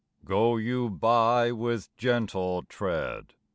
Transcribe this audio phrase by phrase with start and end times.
[0.25, 3.35] GO you by with gentle tread.